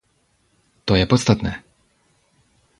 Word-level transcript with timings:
To 0.85 0.93
je 0.97 1.05
podstatné. 1.11 1.53